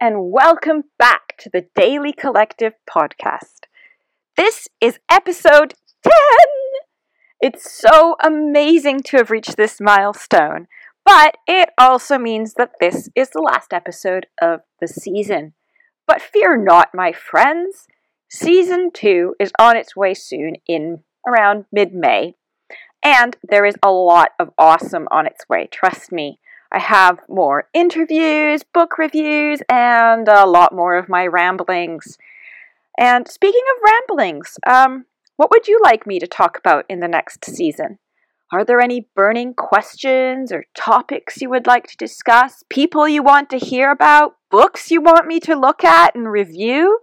[0.00, 3.62] And welcome back to the Daily Collective podcast.
[4.36, 5.74] This is episode
[6.04, 6.12] 10!
[7.40, 10.68] It's so amazing to have reached this milestone,
[11.04, 15.54] but it also means that this is the last episode of the season.
[16.06, 17.88] But fear not, my friends.
[18.30, 22.36] Season 2 is on its way soon in around mid May,
[23.02, 26.38] and there is a lot of awesome on its way, trust me.
[26.70, 32.18] I have more interviews, book reviews, and a lot more of my ramblings.
[32.98, 37.08] And speaking of ramblings, um, what would you like me to talk about in the
[37.08, 37.98] next season?
[38.52, 42.64] Are there any burning questions or topics you would like to discuss?
[42.68, 44.36] People you want to hear about?
[44.50, 47.00] Books you want me to look at and review?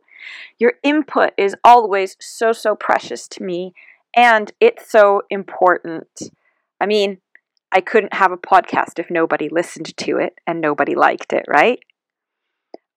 [0.57, 3.73] Your input is always so, so precious to me,
[4.15, 6.07] and it's so important.
[6.81, 7.19] I mean,
[7.75, 11.79] I couldn't have a podcast if nobody listened to it and nobody liked it, right?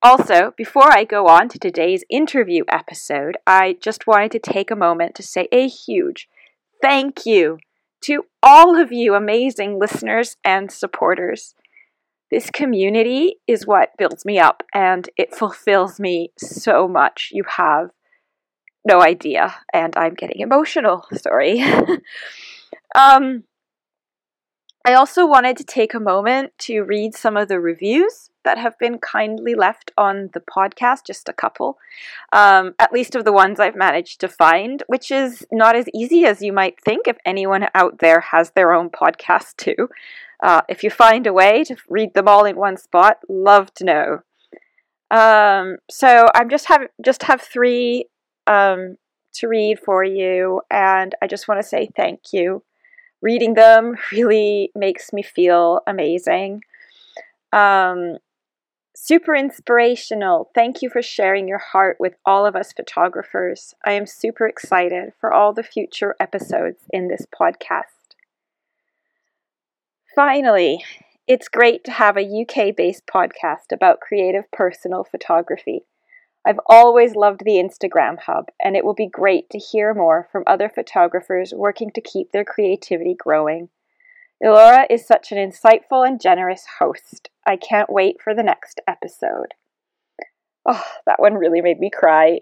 [0.01, 4.77] Also, before I go on to today's interview episode, I just wanted to take a
[4.77, 6.29] moment to say a huge
[6.81, 7.59] thank you
[8.03, 11.57] to all of you amazing listeners and supporters.
[12.31, 17.31] This community is what builds me up and it fulfills me so much.
[17.33, 17.91] You have
[18.85, 21.05] no idea, and I'm getting emotional.
[21.17, 21.61] Sorry.
[22.95, 23.43] um,
[24.89, 28.79] I also wanted to take a moment to read some of the reviews that have
[28.79, 31.77] been kindly left on the podcast, just a couple,
[32.33, 36.25] um, at least of the ones I've managed to find, which is not as easy
[36.25, 39.91] as you might think if anyone out there has their own podcast too.
[40.43, 43.85] Uh, if you find a way to read them all in one spot, love to
[43.85, 44.21] know.
[45.11, 48.07] Um, so I'm just have just have three
[48.47, 48.97] um,
[49.35, 52.63] to read for you, and I just want to say thank you
[53.21, 56.63] reading them really makes me feel amazing.
[57.53, 58.19] Um,
[58.95, 60.51] super inspirational.
[60.55, 63.75] Thank you for sharing your heart with all of us photographers.
[63.87, 68.17] I am super excited for all the future episodes in this podcast.
[70.15, 70.85] Finally,
[71.29, 75.85] it's great to have a UK based podcast about creative personal photography.
[76.49, 80.45] I've always loved the Instagram hub, and it will be great to hear more from
[80.47, 83.69] other photographers working to keep their creativity growing.
[84.43, 87.29] Elora is such an insightful and generous host.
[87.47, 89.53] I can't wait for the next episode.
[90.65, 92.41] Oh, that one really made me cry.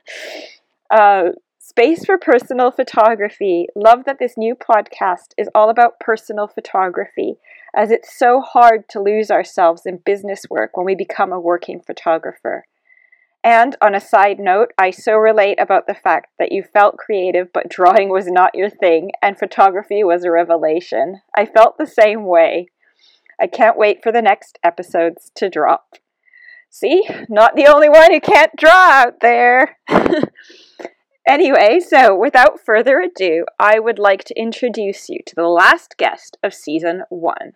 [0.90, 1.28] uh,
[1.60, 3.68] Space for Personal Photography.
[3.76, 7.36] Love that this new podcast is all about personal photography,
[7.72, 11.80] as it's so hard to lose ourselves in business work when we become a working
[11.80, 12.64] photographer.
[13.44, 17.52] And on a side note, I so relate about the fact that you felt creative,
[17.52, 21.20] but drawing was not your thing, and photography was a revelation.
[21.36, 22.68] I felt the same way.
[23.40, 25.94] I can't wait for the next episodes to drop.
[26.70, 29.78] See, not the only one who can't draw out there.
[31.26, 36.36] anyway, so without further ado, I would like to introduce you to the last guest
[36.42, 37.52] of season one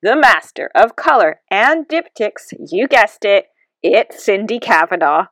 [0.00, 3.46] the master of color and diptychs, you guessed it,
[3.82, 5.26] it's Cindy Cavanagh.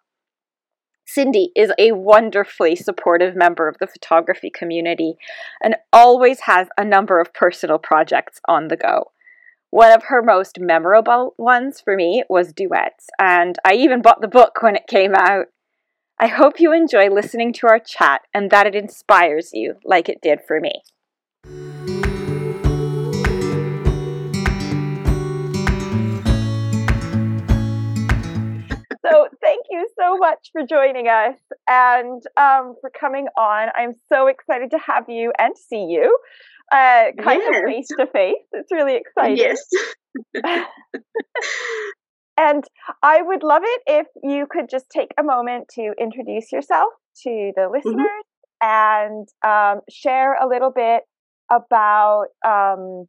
[1.05, 5.15] Cindy is a wonderfully supportive member of the photography community
[5.63, 9.13] and always has a number of personal projects on the go.
[9.71, 14.29] One of her most memorable ones for me was duets, and I even bought the
[14.29, 15.47] book when it came out.
[16.19, 20.21] I hope you enjoy listening to our chat and that it inspires you like it
[20.23, 20.83] did for me.
[29.11, 31.37] So thank you so much for joining us
[31.69, 33.69] and um, for coming on.
[33.77, 36.17] I'm so excited to have you and see you
[36.73, 38.35] uh, kind of face to face.
[38.53, 39.37] It's really exciting.
[39.37, 39.61] Yes.
[42.37, 42.65] and
[43.03, 46.93] I would love it if you could just take a moment to introduce yourself
[47.25, 47.73] to the mm-hmm.
[47.73, 48.07] listeners
[48.63, 48.67] mm-hmm.
[48.67, 51.03] and um, share a little bit
[51.51, 53.07] about um,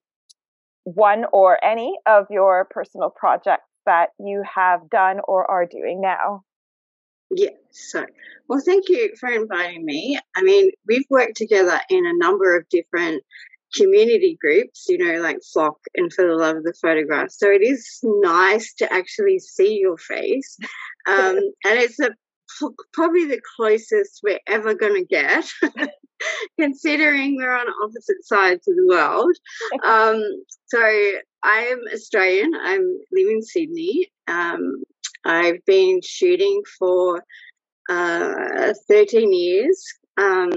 [0.83, 6.43] one or any of your personal projects that you have done or are doing now.
[7.29, 8.05] Yeah, So,
[8.47, 10.17] well, thank you for inviting me.
[10.35, 13.23] I mean, we've worked together in a number of different
[13.75, 17.31] community groups, you know, like Flock and For the Love of the Photograph.
[17.31, 20.57] So it is nice to actually see your face.
[21.09, 22.09] Um, and it's a,
[22.91, 25.45] probably the closest we're ever going to get,
[26.59, 29.33] considering we're on opposite sides of the world.
[29.85, 30.21] Um,
[30.65, 31.11] so
[31.47, 32.51] I'm Australian.
[32.61, 34.11] I'm living in Sydney.
[34.27, 34.83] Um,
[35.23, 37.23] I've been shooting for
[37.89, 39.81] uh, 13 years.
[40.17, 40.51] Um,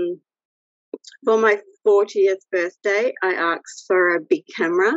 [1.25, 4.93] for my 40th birthday, I asked for a big camera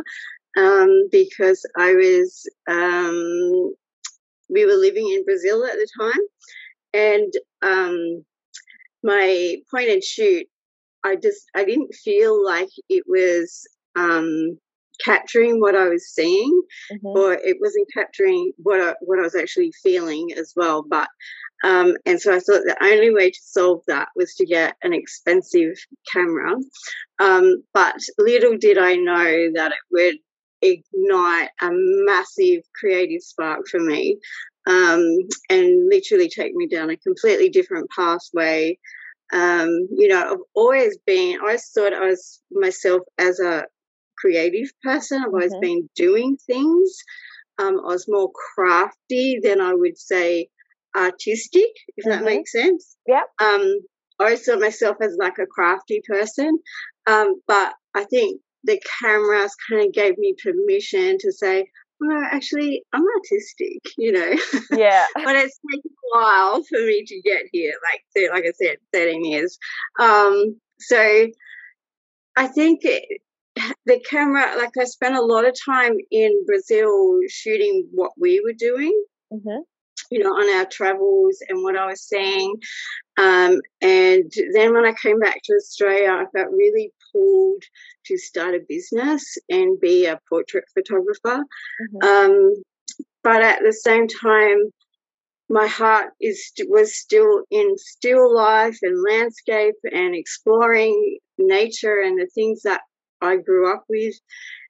[0.56, 3.72] um, because I was um,
[4.50, 6.20] we were living in Brazil at the time,
[6.92, 7.32] and
[7.62, 8.24] um,
[9.04, 10.48] my point and shoot,
[11.04, 13.64] I just I didn't feel like it was
[13.94, 14.58] um,
[15.02, 16.62] capturing what I was seeing,
[16.92, 17.06] mm-hmm.
[17.06, 20.84] or it wasn't capturing what I, what I was actually feeling as well.
[20.88, 21.08] But
[21.64, 24.92] um, and so I thought the only way to solve that was to get an
[24.92, 25.74] expensive
[26.12, 26.56] camera.
[27.18, 30.16] Um, but little did I know that it would
[30.60, 34.18] ignite a massive creative spark for me
[34.66, 35.02] um,
[35.48, 38.78] and literally take me down a completely different pathway.
[39.32, 43.64] Um, you know, I've always been, I always thought I was myself as a
[44.24, 45.22] creative person.
[45.22, 45.60] I've always mm-hmm.
[45.60, 46.98] been doing things.
[47.58, 50.48] Um, I was more crafty than I would say
[50.96, 52.10] artistic, if mm-hmm.
[52.10, 52.96] that makes sense.
[53.06, 53.22] Yeah.
[53.40, 53.80] Um,
[54.18, 56.58] I always saw myself as like a crafty person.
[57.06, 61.66] Um, but I think the cameras kind of gave me permission to say,
[62.00, 64.34] well, actually, I'm artistic, you know.
[64.76, 65.06] Yeah.
[65.14, 69.24] but it's taken a while for me to get here, like like I said, 13
[69.24, 69.58] years.
[69.98, 71.28] Um, so
[72.36, 73.20] I think it,
[73.86, 78.54] the camera, like I spent a lot of time in Brazil shooting what we were
[78.54, 79.04] doing.
[79.32, 79.62] Mm-hmm
[80.10, 82.54] you know, on our travels and what I was seeing.
[83.16, 87.62] Um, and then when I came back to Australia, I felt really pulled
[88.06, 91.44] to start a business and be a portrait photographer.
[92.04, 92.06] Mm-hmm.
[92.06, 92.62] Um,
[93.22, 94.58] but at the same time,
[95.48, 102.28] my heart is was still in still life and landscape and exploring nature and the
[102.34, 102.80] things that
[103.24, 104.14] I grew up with.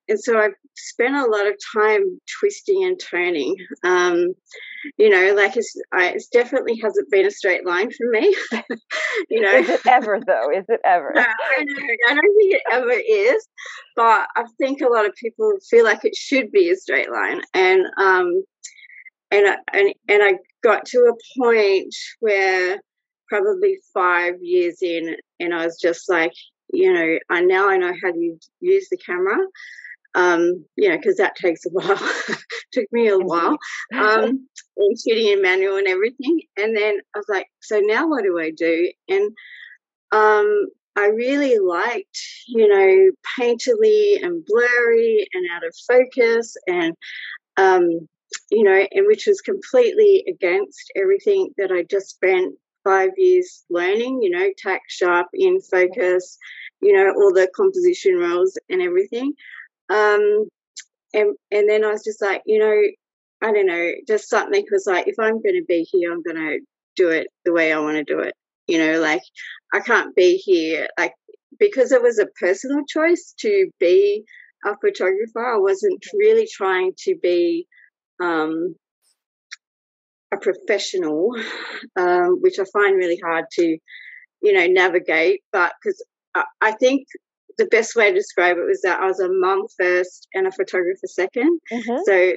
[0.09, 3.57] And so I've spent a lot of time twisting and turning.
[3.85, 4.35] Um,
[4.99, 8.37] you know, like it's, I, it's definitely hasn't been a straight line for me.
[9.31, 10.51] you know, is it ever though?
[10.51, 11.13] Is it ever?
[11.15, 11.75] No, I, know,
[12.09, 13.49] I don't think it ever is,
[13.97, 17.41] but I think a lot of people feel like it should be a straight line,
[17.55, 18.45] and um,
[19.31, 22.79] and and and I got to a point where
[23.29, 26.35] probably five years in, and I was just like,
[26.75, 29.39] you know, I now I know how to use the camera
[30.15, 31.99] um, you know, because that takes a while.
[32.73, 33.57] Took me a while,
[33.95, 36.41] um, and shooting in manual and everything.
[36.57, 38.91] And then I was like, so now what do I do?
[39.09, 39.33] And
[40.13, 40.67] um,
[40.97, 42.19] I really liked,
[42.49, 46.95] you know, painterly and blurry and out of focus, and
[47.57, 48.09] um,
[48.51, 54.21] you know, and which was completely against everything that I just spent five years learning.
[54.23, 56.39] You know, tack sharp, in focus,
[56.85, 59.33] you know, all the composition rules and everything.
[59.91, 60.49] Um,
[61.13, 62.83] and and then I was just like, you know,
[63.43, 66.37] I don't know, just something was like, if I'm going to be here, I'm going
[66.37, 66.61] to
[66.97, 68.35] do it the way I want to do it.
[68.67, 69.23] You know, like
[69.73, 71.13] I can't be here, like
[71.59, 74.25] because it was a personal choice to be
[74.65, 75.45] a photographer.
[75.45, 77.67] I wasn't really trying to be
[78.23, 78.75] um,
[80.33, 81.31] a professional,
[81.97, 83.79] um, which I find really hard to,
[84.43, 85.43] you know, navigate.
[85.53, 86.03] But because
[86.61, 87.07] I, think
[87.59, 90.53] the best way to describe it was that I was a mum first and a
[90.53, 91.97] photographer 2nd mm-hmm.
[92.05, 92.33] So,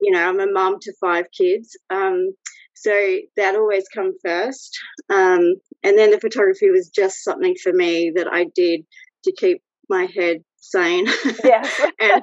[0.00, 1.76] you know, I'm a mum to five kids.
[1.90, 2.32] Um,
[2.74, 4.78] so that always come first.
[5.10, 8.82] Um, and then the photography was just something for me that I did
[9.24, 11.06] to keep my head sane.
[11.44, 11.68] Yeah.
[12.00, 12.22] and,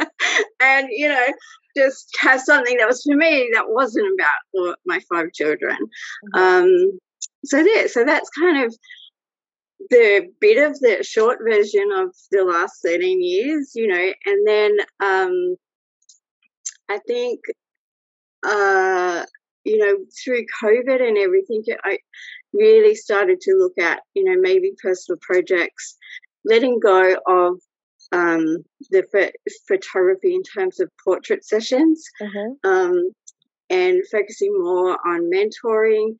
[0.60, 1.26] and, you know,
[1.76, 5.76] just have something that was for me that wasn't about my five children.
[6.34, 6.38] Mm-hmm.
[6.38, 6.98] Um,
[7.44, 8.74] so there, so that's kind of
[9.90, 14.76] the bit of the short version of the last 13 years, you know, and then
[15.00, 15.56] um,
[16.88, 17.40] I think,
[18.42, 19.24] uh,
[19.64, 21.98] you know, through COVID and everything, I
[22.52, 25.96] really started to look at, you know, maybe personal projects,
[26.44, 27.60] letting go of
[28.12, 28.58] um,
[28.90, 29.32] the
[29.66, 32.68] photography in terms of portrait sessions mm-hmm.
[32.68, 33.10] um,
[33.68, 36.16] and focusing more on mentoring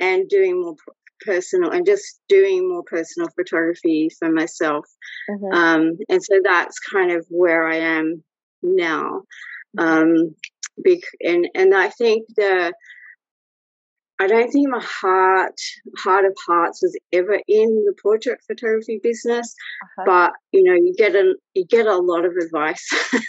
[0.00, 0.76] and doing more
[1.24, 4.86] personal and just doing more personal photography for myself.
[5.30, 5.52] Mm-hmm.
[5.52, 8.22] Um, and so that's kind of where I am
[8.62, 9.22] now.
[9.78, 9.78] Mm-hmm.
[9.80, 10.34] Um,
[11.20, 12.72] and and I think the
[14.18, 15.60] I don't think my heart
[15.98, 20.04] heart of hearts was ever in the portrait photography business, uh-huh.
[20.06, 22.86] but you know you get a you get a lot of advice.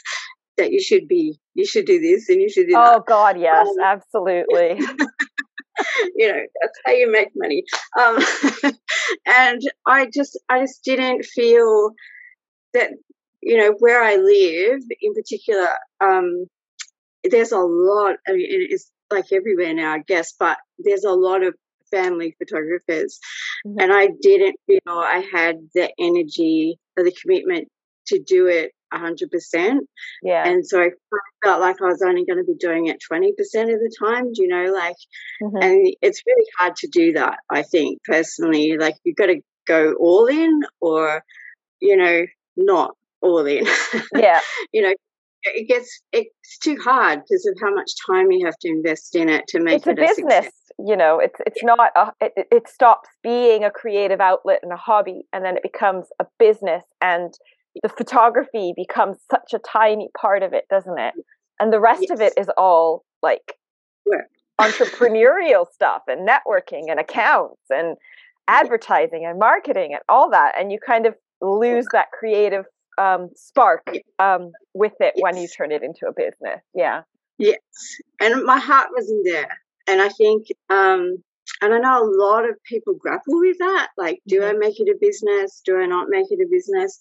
[0.58, 3.06] that you should be you should do this and you should do oh that.
[3.08, 4.79] god yes um, absolutely
[6.15, 7.63] you know that's how you make money
[8.00, 8.17] um,
[9.27, 11.91] and i just i just didn't feel
[12.74, 12.91] that
[13.41, 15.67] you know where i live in particular
[16.01, 16.46] um,
[17.24, 21.43] there's a lot i mean it's like everywhere now i guess but there's a lot
[21.43, 21.55] of
[21.91, 23.19] family photographers
[23.65, 23.79] mm-hmm.
[23.79, 27.69] and i didn't feel i had the energy or the commitment
[28.07, 29.79] to do it 100%.
[30.23, 30.47] Yeah.
[30.47, 30.89] And so I
[31.43, 34.47] felt like I was only going to be doing it 20% of the time, you
[34.47, 34.95] know, like,
[35.41, 35.57] mm-hmm.
[35.61, 38.77] and it's really hard to do that, I think, personally.
[38.77, 41.23] Like, you've got to go all in or,
[41.79, 43.67] you know, not all in.
[44.15, 44.39] Yeah.
[44.71, 44.93] you know,
[45.43, 49.29] it gets it's too hard because of how much time you have to invest in
[49.29, 50.51] it to make it's it a business success.
[50.79, 51.73] you know it's it's yeah.
[51.75, 55.63] not a, it, it stops being a creative outlet and a hobby and then it
[55.63, 57.33] becomes a business and
[57.84, 61.13] the photography becomes such a tiny part of it doesn't it
[61.60, 62.12] and the rest yes.
[62.12, 63.53] of it is all like
[64.60, 67.98] entrepreneurial stuff and networking and accounts and
[68.48, 72.65] advertising and marketing and all that and you kind of lose that creative
[72.98, 73.88] um, spark
[74.19, 75.24] um, with it yes.
[75.24, 76.62] when you turn it into a business.
[76.74, 77.01] Yeah.
[77.38, 77.60] Yes.
[78.19, 79.60] And my heart wasn't there.
[79.88, 81.17] And I think, um,
[81.62, 83.89] and I know a lot of people grapple with that.
[83.98, 84.60] Like, do I mm-hmm.
[84.60, 85.62] make it a business?
[85.63, 87.00] Do I not make it a business?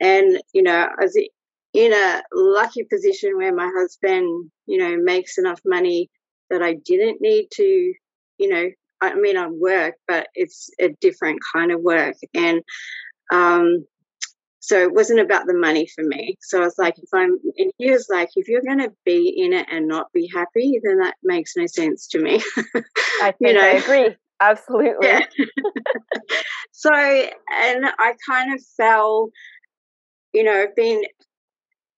[0.00, 1.16] And, you know, I was
[1.72, 6.10] in a lucky position where my husband, you know, makes enough money
[6.50, 7.64] that I didn't need to,
[8.38, 8.68] you know,
[9.00, 12.16] I mean, I work, but it's a different kind of work.
[12.32, 12.62] And,
[13.32, 13.84] um,
[14.60, 16.38] so it wasn't about the money for me.
[16.40, 19.34] So I was like, if I'm, and he was like, if you're going to be
[19.36, 22.40] in it and not be happy, then that makes no sense to me.
[22.74, 23.60] I think you know?
[23.60, 24.16] I agree.
[24.40, 25.06] Absolutely.
[25.06, 25.20] Yeah.
[26.72, 29.30] so, and I kind of fell,
[30.34, 31.02] you know, I've been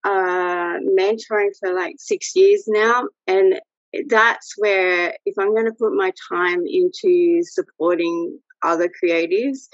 [0.04, 3.08] uh, mentoring for like six years now.
[3.26, 3.60] And
[4.08, 9.68] that's where, if I'm going to put my time into supporting other creatives,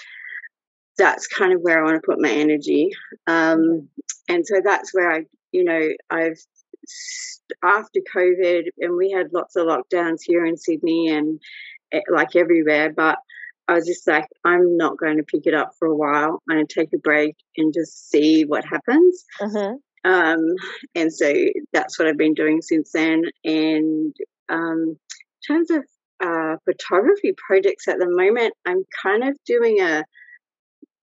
[0.97, 2.91] that's kind of where I want to put my energy.
[3.27, 3.89] Um,
[4.29, 6.39] and so that's where I, you know, I've
[7.63, 11.41] after COVID, and we had lots of lockdowns here in Sydney and
[11.93, 13.19] eh, like everywhere, but
[13.73, 16.43] I was just like, I'm not going to pick it up for a while.
[16.49, 19.25] I'm going to take a break and just see what happens.
[19.41, 20.11] Mm-hmm.
[20.11, 20.41] Um,
[20.95, 21.33] and so
[21.73, 23.23] that's what I've been doing since then.
[23.45, 24.15] And
[24.49, 24.99] um,
[25.49, 25.85] in terms of
[26.23, 30.05] uh, photography projects at the moment, I'm kind of doing a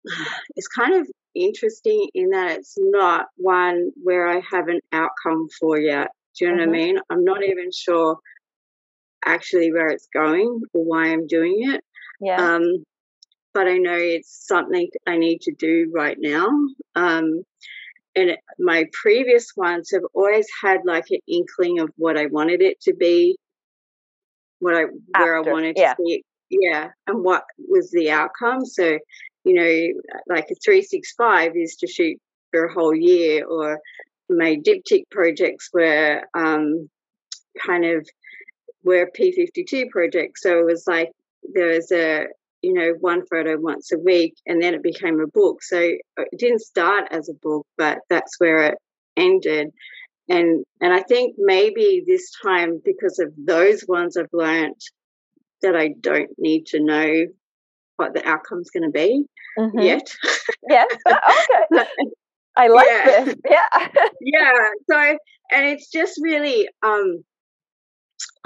[0.55, 5.79] it's kind of interesting in that it's not one where I have an outcome for
[5.79, 6.09] yet.
[6.37, 6.69] Do you know mm-hmm.
[6.69, 6.93] what I mm-hmm.
[6.93, 6.99] mean?
[7.09, 8.17] I'm not even sure
[9.25, 11.83] actually where it's going or why I'm doing it.
[12.19, 12.55] Yeah.
[12.55, 12.83] Um,
[13.53, 16.47] but I know it's something I need to do right now.
[16.95, 17.43] Um,
[18.15, 22.61] and it, my previous ones have always had like an inkling of what I wanted
[22.61, 23.37] it to be,
[24.59, 24.83] what I
[25.15, 25.93] After, where I wanted yeah.
[25.93, 28.65] to see it, yeah, and what was the outcome.
[28.65, 28.99] So
[29.45, 32.17] you know, like a 365 is to shoot
[32.51, 33.79] for a whole year, or
[34.29, 36.89] my diptych projects were um,
[37.65, 38.07] kind of
[38.83, 40.43] were P52 projects.
[40.43, 41.11] So it was like
[41.53, 42.25] there was a,
[42.61, 45.63] you know, one photo once a week, and then it became a book.
[45.63, 48.77] So it didn't start as a book, but that's where it
[49.17, 49.69] ended.
[50.29, 54.79] And and I think maybe this time because of those ones I've learned
[55.61, 57.25] that I don't need to know
[57.97, 59.25] what the outcome's going to be
[59.57, 59.79] mm-hmm.
[59.79, 60.15] yet.
[60.69, 60.87] yes.
[61.71, 61.85] Okay.
[62.55, 63.23] I like yeah.
[63.23, 63.35] this.
[63.49, 63.87] Yeah.
[64.21, 64.51] yeah.
[64.89, 65.17] So,
[65.51, 67.23] and it's just really, um,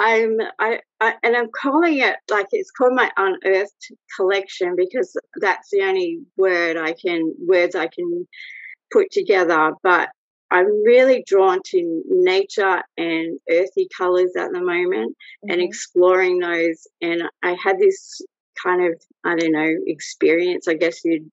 [0.03, 5.69] I'm, I, I, and I'm calling it like it's called my unearthed collection because that's
[5.71, 8.27] the only word I can, words I can
[8.91, 9.71] put together.
[9.81, 10.09] But
[10.51, 15.51] I'm really drawn to nature and earthy colors at the moment mm-hmm.
[15.51, 16.85] and exploring those.
[17.01, 18.21] And I had this
[18.61, 20.67] kind of I don't know experience.
[20.67, 21.31] I guess you'd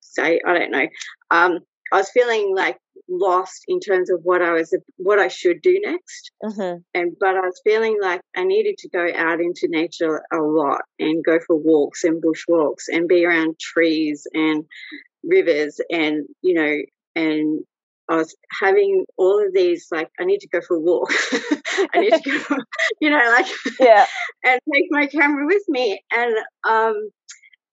[0.00, 0.86] say I don't know.
[1.30, 1.58] Um,
[1.90, 2.76] I was feeling like
[3.08, 6.78] lost in terms of what I was what I should do next, mm-hmm.
[6.94, 10.82] and but I was feeling like I needed to go out into nature a lot
[10.98, 14.64] and go for walks and bush walks and be around trees and
[15.22, 16.76] rivers and you know
[17.16, 17.64] and
[18.08, 21.12] I was having all of these like I need to go for a walk.
[21.94, 22.56] I need to go,
[23.00, 23.46] you know, like
[23.80, 24.06] yeah,
[24.44, 26.02] and take my camera with me.
[26.14, 26.36] And
[26.68, 27.10] um,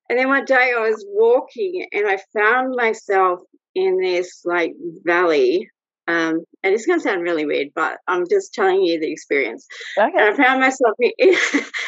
[0.08, 3.40] and then one day I was walking and I found myself
[3.74, 4.72] in this like
[5.04, 5.68] valley.
[6.08, 9.66] Um, and it's going to sound really weird, but I'm just telling you the experience.
[9.96, 10.10] Okay.
[10.16, 11.34] And I found myself in,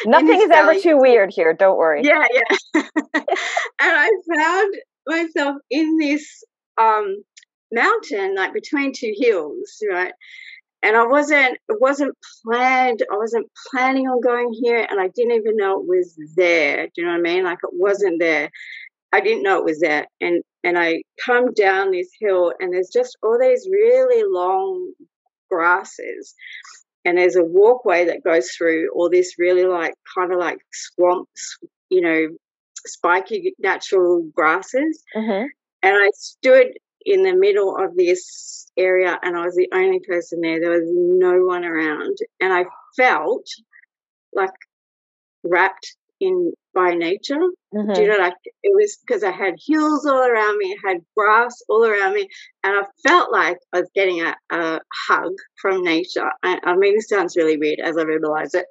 [0.05, 0.75] Nothing in is valley.
[0.75, 1.53] ever too weird here.
[1.53, 2.01] Don't worry.
[2.03, 2.81] Yeah, yeah.
[3.13, 3.23] and
[3.81, 4.73] I found
[5.07, 6.43] myself in this
[6.77, 7.23] um
[7.71, 10.13] mountain, like between two hills, right?
[10.81, 13.01] And I wasn't, it wasn't planned.
[13.11, 16.85] I wasn't planning on going here, and I didn't even know it was there.
[16.85, 17.43] Do you know what I mean?
[17.43, 18.49] Like it wasn't there.
[19.15, 20.05] I didn't know it was there.
[20.19, 24.93] And and I come down this hill, and there's just all these really long
[25.49, 26.33] grasses,
[27.05, 31.57] and there's a walkway that goes through all this really like kind of like swamps,
[31.89, 32.27] you know,
[32.85, 35.03] spiky natural grasses.
[35.15, 35.45] Mm-hmm.
[35.83, 36.67] And I stood
[37.05, 40.59] in the middle of this area and I was the only person there.
[40.59, 42.17] There was no one around.
[42.41, 42.65] And I
[42.97, 43.45] felt
[44.33, 44.49] like
[45.43, 47.39] wrapped in by nature.
[47.73, 47.93] Mm-hmm.
[47.93, 50.97] Do you know, like it was because I had hills all around me, I had
[51.17, 52.27] grass all around me,
[52.63, 55.31] and I felt like I was getting a, a hug
[55.61, 56.29] from nature.
[56.43, 58.65] I, I mean, this sounds really weird as I verbalize it,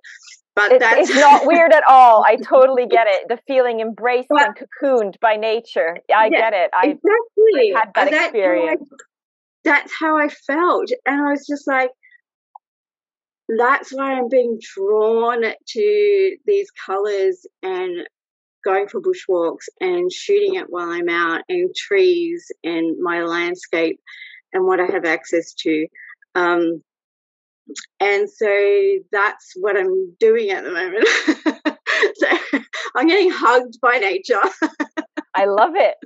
[0.54, 2.24] but it's, that's it's not weird at all.
[2.24, 3.28] I totally get it.
[3.28, 5.96] The feeling embraced but, and cocooned by nature.
[6.14, 6.70] I yeah, get it.
[6.76, 7.72] I exactly.
[7.74, 8.88] had that that's experience.
[9.64, 11.90] That's how I felt, and I was just like,
[13.48, 18.06] that's why I'm being drawn to these colors and
[18.64, 24.00] going for bushwalks and shooting it while I'm out and trees and my landscape
[24.52, 25.86] and what I have access to.
[26.34, 26.82] Um,
[28.00, 31.06] and so that's what I'm doing at the moment.
[32.16, 32.60] so
[32.96, 34.40] I'm getting hugged by nature.
[35.34, 35.96] I love it.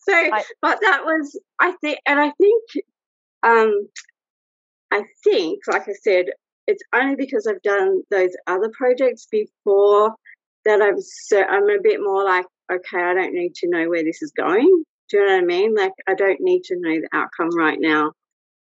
[0.00, 2.62] so, I, but that was, I think, and I think,
[3.42, 3.88] um,
[4.92, 6.26] I think, like I said,
[6.66, 10.14] it's only because I've done those other projects before
[10.64, 14.02] that I'm so I'm a bit more like, okay, I don't need to know where
[14.02, 14.84] this is going.
[15.08, 15.74] Do you know what I mean?
[15.76, 18.12] Like, I don't need to know the outcome right now.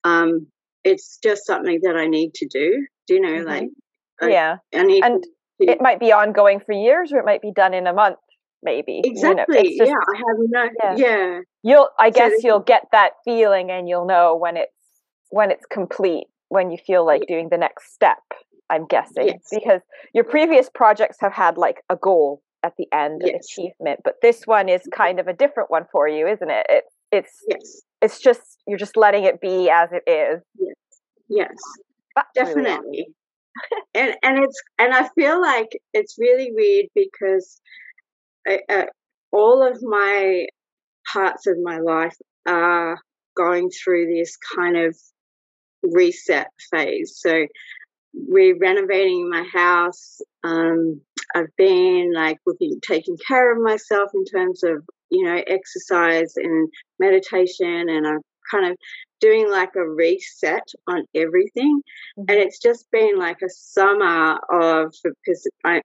[0.03, 0.47] Um,
[0.83, 2.87] it's just something that I need to do.
[3.07, 3.47] Do you know, mm-hmm.
[3.47, 3.69] like,
[4.21, 7.41] yeah, I, I need and to, it might be ongoing for years, or it might
[7.41, 8.17] be done in a month,
[8.63, 9.01] maybe.
[9.03, 9.73] Exactly.
[9.73, 10.69] You know, just, yeah, I have no.
[10.83, 10.95] Yeah.
[10.95, 11.39] yeah.
[11.61, 11.89] You'll.
[11.99, 14.71] I guess so you'll get that feeling, and you'll know when it's
[15.31, 18.21] when it's complete, when you feel like doing the next step.
[18.69, 19.47] I'm guessing yes.
[19.51, 19.81] because
[20.13, 23.33] your previous projects have had like a goal at the end, yes.
[23.33, 26.65] an achievement, but this one is kind of a different one for you, isn't it?
[26.69, 30.41] It it's yes it's just you're just letting it be as it is.
[30.59, 30.75] Yes,
[31.29, 31.55] yes,
[32.15, 33.07] That's definitely.
[33.93, 37.59] And and it's and I feel like it's really weird because
[38.47, 38.85] I, uh, uh,
[39.31, 40.45] all of my
[41.11, 42.15] parts of my life
[42.47, 42.97] are
[43.35, 44.97] going through this kind of
[45.83, 47.17] reset phase.
[47.17, 47.45] So
[48.13, 50.21] we're renovating my house.
[50.43, 51.01] Um,
[51.33, 56.69] I've been like looking, taking care of myself in terms of you know, exercise and
[56.97, 58.77] meditation, and I'm kind of
[59.19, 61.81] doing like a reset on everything.
[62.17, 62.23] Mm-hmm.
[62.29, 65.81] And it's just been like a summer of because I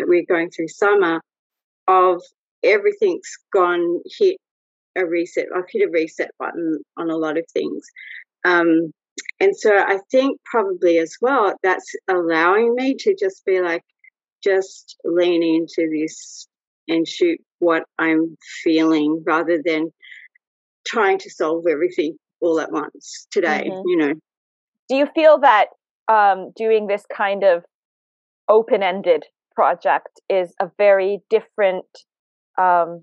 [0.00, 1.20] we're going through summer
[1.86, 2.22] of
[2.64, 4.38] everything's gone hit
[4.96, 5.46] a reset.
[5.54, 7.86] I've hit a reset button on a lot of things.
[8.44, 8.92] Um,
[9.40, 13.82] and so I think probably as well that's allowing me to just be like,
[14.42, 16.46] just lean into this
[16.86, 19.92] and shoot what I'm feeling rather than
[20.86, 23.88] trying to solve everything all at once today, mm-hmm.
[23.88, 24.14] you know.
[24.88, 25.68] Do you feel that
[26.08, 27.64] um, doing this kind of
[28.48, 31.86] open ended project is a very different
[32.58, 33.02] um,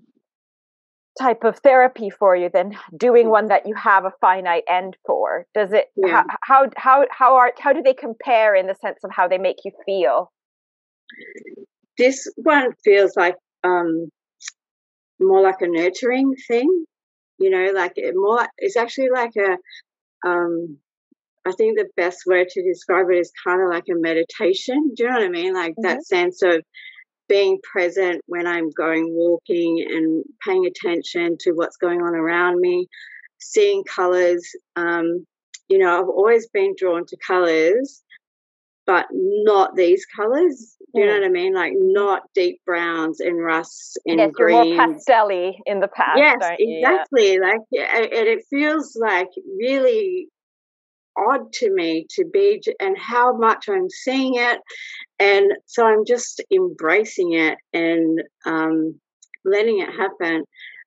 [1.20, 5.46] type of therapy for you than doing one that you have a finite end for?
[5.54, 6.24] Does it, yeah.
[6.40, 9.38] how, how, how, how, are, how do they compare in the sense of how they
[9.38, 10.32] make you feel?
[11.98, 14.08] This one feels like um,
[15.20, 16.84] more like a nurturing thing,
[17.38, 20.78] you know, like it more, it's actually like a, um,
[21.44, 24.92] I think the best word to describe it is kind of like a meditation.
[24.96, 25.52] Do you know what I mean?
[25.52, 25.88] Like mm-hmm.
[25.88, 26.62] that sense of
[27.32, 32.88] being present when I'm going walking and paying attention to what's going on around me,
[33.40, 34.46] seeing colors.
[34.76, 35.26] Um,
[35.66, 38.02] you know, I've always been drawn to colors,
[38.84, 40.76] but not these colors.
[40.94, 41.54] Do you know what I mean?
[41.54, 44.66] Like not deep browns and rusts and yes, greens.
[44.66, 46.18] You're more pastelly in the past.
[46.18, 47.38] Yes, exactly.
[47.38, 50.28] Like, and it feels like really
[51.16, 54.60] odd to me to be and how much I'm seeing it,
[55.18, 59.00] and so I'm just embracing it and um,
[59.44, 60.44] letting it happen.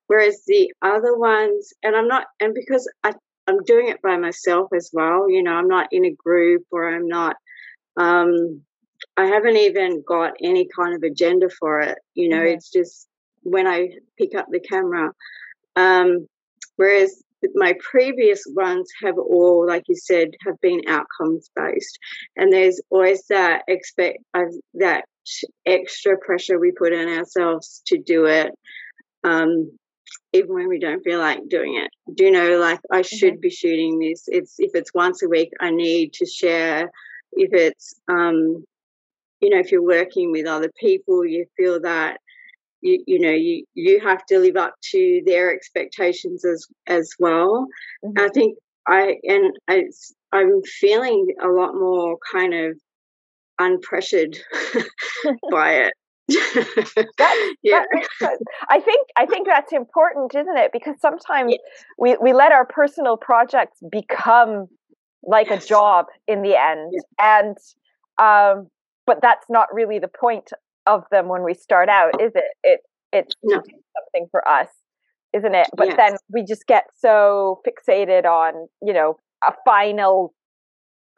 [0.08, 3.12] Whereas the other ones, and I'm not, and because I,
[3.46, 5.30] I'm doing it by myself as well.
[5.30, 7.36] You know, I'm not in a group or I'm not.
[7.96, 8.62] Um,
[9.16, 11.98] I haven't even got any kind of agenda for it.
[12.14, 12.54] You know, mm-hmm.
[12.54, 13.08] it's just
[13.42, 15.12] when I pick up the camera.
[15.76, 16.26] Um,
[16.76, 17.22] whereas
[17.54, 21.98] my previous ones have all, like you said, have been outcomes based,
[22.36, 24.44] and there's always that expect uh,
[24.74, 25.04] that
[25.66, 28.52] extra pressure we put on ourselves to do it,
[29.24, 29.70] um,
[30.32, 31.90] even when we don't feel like doing it.
[32.14, 33.40] Do you know, like I should mm-hmm.
[33.40, 34.24] be shooting this?
[34.28, 36.90] It's if it's once a week, I need to share.
[37.32, 38.64] If it's um,
[39.40, 42.18] you know if you're working with other people you feel that
[42.80, 47.66] you, you know you you have to live up to their expectations as as well
[48.04, 48.18] mm-hmm.
[48.18, 49.84] i think i and I,
[50.32, 52.78] i'm feeling a lot more kind of
[53.60, 54.36] unpressured
[55.50, 55.92] by it
[57.18, 57.84] that, yeah.
[58.20, 60.72] That I think I think that's important, isn't it?
[60.72, 61.60] Because sometimes yes.
[61.98, 64.66] we, we let our personal projects become
[65.22, 65.64] like yes.
[65.64, 66.92] a job in the end.
[66.92, 67.04] Yes.
[67.20, 67.56] And
[68.18, 68.68] um,
[69.06, 70.50] but that's not really the point
[70.86, 72.44] of them when we start out, is it?
[72.62, 72.80] It
[73.12, 73.56] it's no.
[73.56, 74.68] something for us,
[75.32, 75.68] isn't it?
[75.76, 75.96] But yes.
[75.96, 80.34] then we just get so fixated on, you know, a final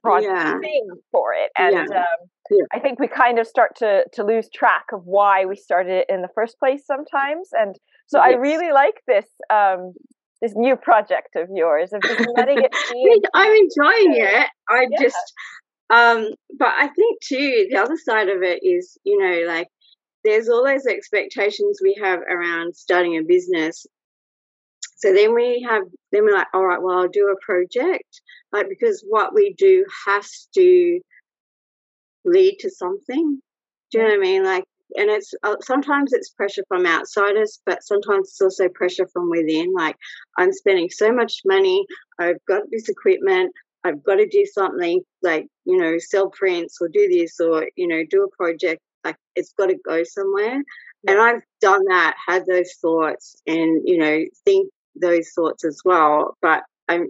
[0.03, 0.59] project yeah.
[0.61, 1.51] thing for it.
[1.57, 1.99] And yeah.
[1.99, 2.65] Um, yeah.
[2.73, 6.07] I think we kind of start to to lose track of why we started it
[6.09, 7.49] in the first place sometimes.
[7.53, 7.77] And
[8.07, 8.35] so yes.
[8.35, 9.93] I really like this um,
[10.41, 13.23] this new project of yours of just letting it be.
[13.35, 14.47] I'm enjoying it.
[14.71, 15.33] I just
[15.91, 19.69] um but I think too the other side of it is, you know, like
[20.25, 23.87] there's all those expectations we have around starting a business.
[24.97, 28.21] So then we have, then we're like, all right, well, I'll do a project,
[28.53, 31.01] like because what we do has to
[32.25, 33.41] lead to something.
[33.91, 34.45] Do you know what I mean?
[34.45, 34.65] Like,
[34.97, 39.73] and it's uh, sometimes it's pressure from outsiders, but sometimes it's also pressure from within.
[39.73, 39.97] Like,
[40.37, 41.87] I'm spending so much money,
[42.19, 43.53] I've got this equipment,
[43.85, 47.87] I've got to do something like, you know, sell prints or do this or, you
[47.87, 50.63] know, do a project like it's got to go somewhere.
[51.07, 56.37] And I've done that, had those thoughts, and you know, think those thoughts as well.
[56.43, 57.07] But I'm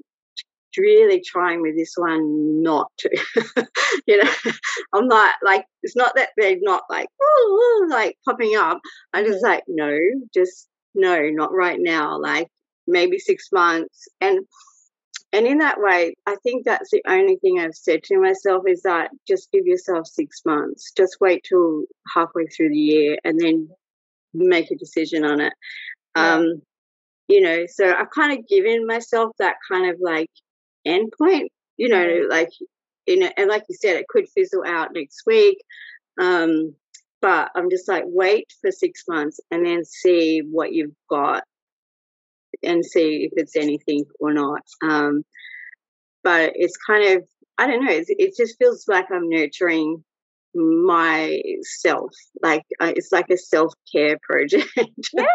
[0.76, 3.11] really trying with this one not to.
[4.07, 4.31] you know,
[4.92, 8.78] I'm not like it's not that they're not like oh, like popping up.
[9.14, 9.52] I'm just mm-hmm.
[9.52, 9.96] like no,
[10.35, 12.20] just no, not right now.
[12.20, 12.48] Like
[12.87, 14.40] maybe six months and
[15.32, 18.82] and in that way, I think that's the only thing I've said to myself is
[18.82, 20.92] that just give yourself six months.
[20.96, 23.68] Just wait till halfway through the year and then
[24.32, 25.52] make a decision on it.
[26.16, 26.34] Yeah.
[26.34, 26.62] Um,
[27.28, 30.30] you know, so I've kind of given myself that kind of like
[30.86, 32.30] end point, you know, mm-hmm.
[32.30, 32.50] like
[33.06, 35.58] you know, and like you said, it could fizzle out next week.
[36.18, 36.74] Um,
[37.20, 41.42] but I'm just like, wait for six months and then see what you've got
[42.62, 44.62] and see if it's anything or not.
[44.83, 45.25] Um,
[46.25, 47.25] but it's kind of,
[47.59, 50.05] I don't know, it just feels like I'm nurturing
[50.55, 52.11] myself.
[52.42, 54.68] Like uh, it's like a self care project.
[55.14, 55.25] Yeah.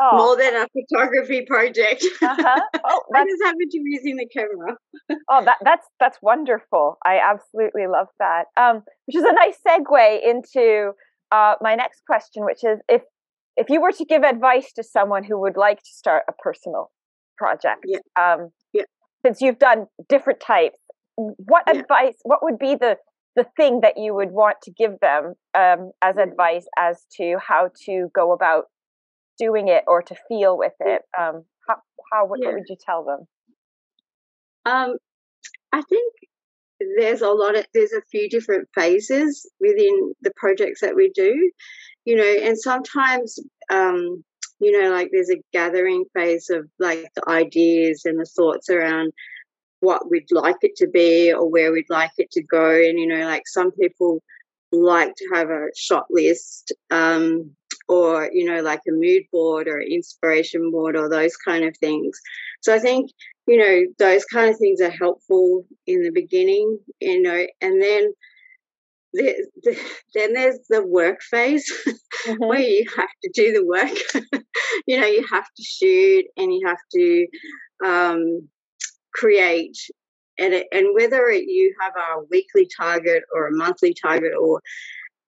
[0.00, 0.16] Oh.
[0.16, 2.04] More than a photography project.
[2.22, 2.60] Uh-huh.
[2.84, 4.76] Oh, I just happen to be using the camera.
[5.28, 6.98] oh, that, that's that's wonderful.
[7.04, 8.44] I absolutely love that.
[8.56, 10.92] Um, which is a nice segue into
[11.32, 13.02] uh, my next question, which is if
[13.58, 16.90] if you were to give advice to someone who would like to start a personal
[17.36, 17.98] project, yeah.
[18.16, 18.84] Um, yeah.
[19.26, 20.78] since you've done different types,
[21.16, 21.80] what yeah.
[21.80, 22.14] advice?
[22.22, 22.96] What would be the
[23.34, 27.70] the thing that you would want to give them um, as advice as to how
[27.86, 28.64] to go about
[29.38, 31.02] doing it or to feel with it?
[31.18, 31.76] Um, how,
[32.12, 33.26] how what, what would you tell them?
[34.66, 34.96] Um,
[35.72, 36.12] I think
[36.96, 41.50] there's a lot of there's a few different phases within the projects that we do
[42.08, 43.38] you know, and sometimes,
[43.70, 44.24] um,
[44.60, 49.12] you know, like there's a gathering phase of like the ideas and the thoughts around
[49.80, 52.70] what we'd like it to be or where we'd like it to go.
[52.70, 54.22] And, you know, like some people
[54.72, 57.50] like to have a shot list um,
[57.88, 62.18] or, you know, like a mood board or inspiration board or those kind of things.
[62.62, 63.10] So I think,
[63.46, 68.14] you know, those kind of things are helpful in the beginning, you know, and then
[69.12, 69.78] the, the,
[70.14, 72.44] then there's the work phase mm-hmm.
[72.44, 74.42] where you have to do the work.
[74.86, 77.26] you know, you have to shoot and you have to
[77.84, 78.48] um,
[79.14, 79.76] create.
[80.38, 84.60] And, it, and whether it, you have a weekly target or a monthly target or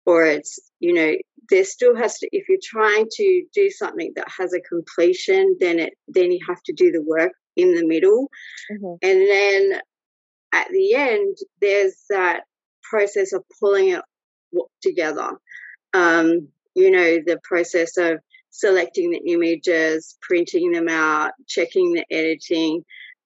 [0.09, 1.15] or it's you know
[1.51, 5.79] there still has to if you're trying to do something that has a completion then
[5.79, 8.31] it then you have to do the work in the middle
[8.73, 8.95] mm-hmm.
[9.03, 9.81] and then
[10.53, 12.45] at the end there's that
[12.89, 14.03] process of pulling it
[14.83, 15.31] together.
[15.95, 18.19] Um, you know, the process of
[18.51, 22.85] selecting the images, printing them out, checking the editing,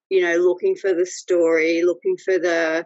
[0.09, 2.85] you know, looking for the story, looking for the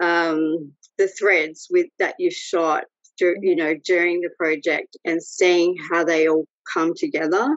[0.00, 2.84] um, the threads with that you shot,
[3.20, 7.56] you know, during the project, and seeing how they all come together.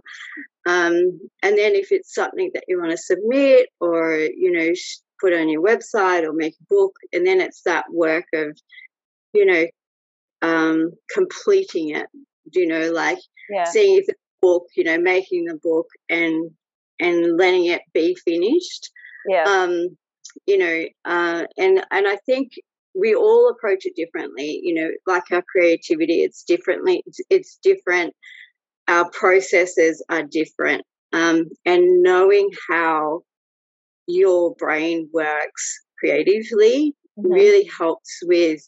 [0.65, 4.71] Um, and then if it's something that you want to submit or you know
[5.19, 6.93] put on your website or make a book.
[7.13, 8.57] And then it's that work of,
[9.33, 9.65] you know,
[10.41, 12.07] um, completing it,
[12.53, 13.65] you know, like yeah.
[13.65, 16.51] seeing if the book, you know, making the book and
[16.99, 18.89] and letting it be finished.
[19.27, 19.43] Yeah.
[19.43, 19.97] Um,
[20.45, 22.51] you know, uh, and and I think
[22.95, 24.59] we all approach it differently.
[24.63, 27.03] You know, like our creativity, it's differently.
[27.05, 28.13] It's, it's different.
[28.87, 30.83] Our processes are different.
[31.11, 33.21] Um, and knowing how
[34.09, 37.31] your brain works creatively mm-hmm.
[37.31, 38.61] really helps with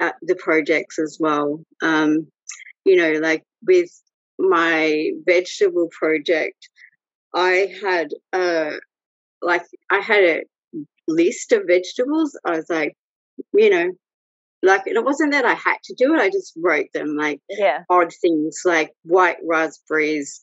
[0.00, 1.60] uh, the projects as well.
[1.82, 2.26] Um,
[2.84, 3.90] you know, like with
[4.38, 6.68] my vegetable project,
[7.34, 8.78] I had a
[9.42, 10.42] like I had a
[11.06, 12.38] list of vegetables.
[12.44, 12.96] I was like,
[13.52, 13.90] you know,
[14.62, 16.20] like it wasn't that I had to do it.
[16.20, 17.80] I just wrote them like yeah.
[17.90, 20.40] odd things like white raspberries.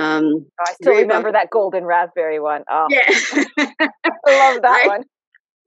[0.00, 2.62] Um, oh, I still remember that golden raspberry one.
[2.70, 3.02] Oh, yeah,
[3.58, 5.02] I love that I, one.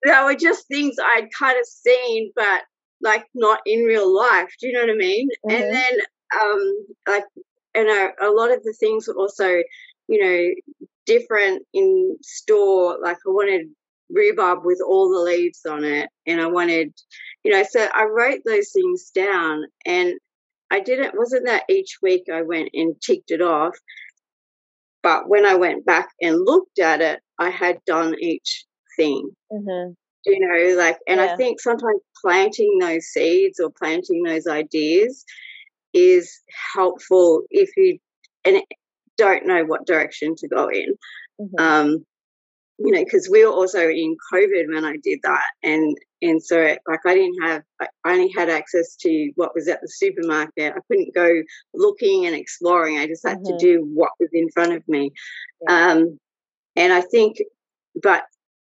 [0.04, 2.62] They were just things I'd kind of seen, but
[3.02, 4.50] like not in real life.
[4.60, 5.30] Do you know what I mean?
[5.46, 5.56] Mm-hmm.
[5.56, 5.94] And then,
[6.42, 7.24] um, like,
[7.76, 9.62] and a, a lot of the things were also,
[10.08, 12.98] you know, different in store.
[13.02, 13.68] Like I wanted
[14.10, 16.92] rhubarb with all the leaves on it, and I wanted,
[17.44, 20.14] you know, so I wrote those things down, and
[20.72, 21.16] I didn't.
[21.16, 23.78] Wasn't that each week I went and ticked it off,
[25.04, 28.66] but when I went back and looked at it, I had done each
[28.98, 29.30] thing.
[29.52, 29.92] Mm-hmm.
[30.26, 31.34] You know, like, and yeah.
[31.34, 35.26] I think sometimes planting those seeds or planting those ideas
[35.94, 36.32] is
[36.74, 38.00] helpful if you
[38.46, 38.62] and
[39.18, 40.96] don't know what direction to go in.
[41.42, 41.62] Mm-hmm.
[41.62, 42.06] Um,
[42.80, 46.58] you know, because we were also in COVID when I did that, and and so
[46.88, 50.74] like I didn't have, I only had access to what was at the supermarket.
[50.74, 52.98] I couldn't go looking and exploring.
[52.98, 53.58] I just had mm-hmm.
[53.58, 55.12] to do what was in front of me.
[55.68, 55.92] Yeah.
[55.92, 56.20] Um,
[56.76, 57.38] and I think,
[58.02, 58.24] but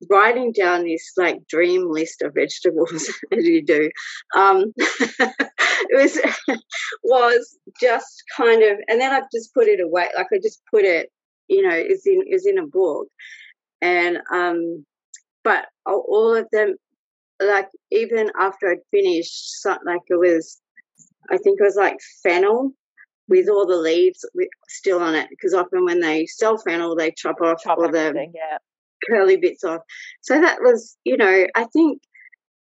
[0.09, 3.89] writing down this like dream list of vegetables as you do
[4.35, 6.19] um it was
[7.03, 10.85] was just kind of and then i've just put it away like i just put
[10.85, 11.09] it
[11.47, 13.07] you know is in is in a book
[13.81, 14.85] and um
[15.43, 16.75] but all of them
[17.41, 19.53] like even after i'd finished
[19.85, 20.59] like it was
[21.29, 22.71] i think it was like fennel
[23.29, 24.25] with all the leaves
[24.69, 28.13] still on it because often when they sell fennel they chop off chop all the
[28.33, 28.57] yeah
[29.05, 29.81] curly bits off.
[30.21, 32.01] So that was, you know, I think,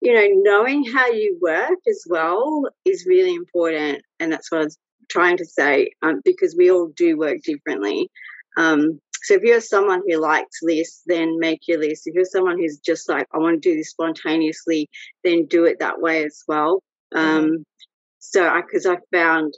[0.01, 4.03] you know, knowing how you work as well is really important.
[4.21, 4.79] And that's what I was
[5.11, 8.11] trying to say, um, because we all do work differently.
[8.57, 12.07] Um, so if you're someone who likes lists, then make your list.
[12.07, 14.91] If you're someone who's just like, I want to do this spontaneously,
[15.25, 16.83] then do it that way as well.
[17.15, 17.55] Um, mm-hmm.
[18.19, 19.55] So, because I, I found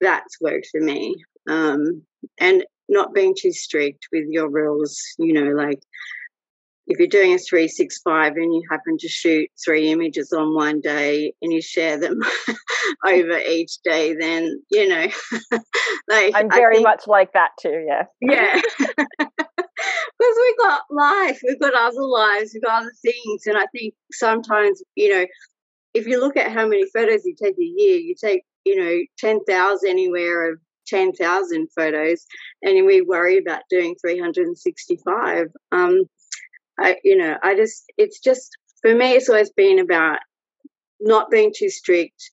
[0.00, 1.14] that's worked for me.
[1.48, 2.02] Um,
[2.40, 5.80] and not being too strict with your rules, you know, like
[6.86, 11.32] if you're doing a 365 and you happen to shoot three images on one day
[11.40, 12.20] and you share them
[13.06, 15.06] over each day, then, you know,
[16.08, 18.04] like I'm very think, much like that too, yeah.
[18.20, 18.60] Yeah.
[20.16, 23.46] Because we've got life, we've got other lives, we've got other things.
[23.46, 25.26] And I think sometimes, you know,
[25.92, 29.00] if you look at how many photos you take a year, you take, you know,
[29.18, 32.24] 10,000 anywhere of 10,000 photos
[32.62, 35.48] and we worry about doing 365.
[35.72, 36.04] Um,
[36.78, 40.18] I, you know, I just, it's just, for me, it's always been about
[41.00, 42.30] not being too strict,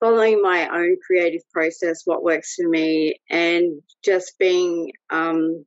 [0.00, 5.64] following my own creative process, what works for me, and just being um,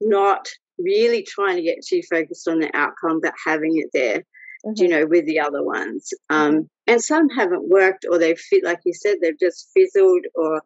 [0.00, 4.18] not really trying to get too focused on the outcome, but having it there,
[4.64, 4.82] mm-hmm.
[4.82, 6.12] you know, with the other ones.
[6.30, 6.62] Um, mm-hmm.
[6.88, 10.62] and some haven't worked, or they've fit, like you said, they've just fizzled, or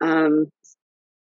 [0.00, 0.50] um,